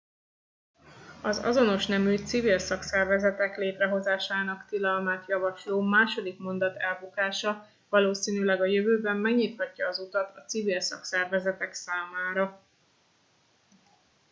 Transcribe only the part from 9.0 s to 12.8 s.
megnyithatja az utat a civil szakszervezetek számára